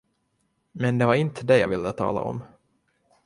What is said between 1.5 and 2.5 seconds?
jag ville tala om.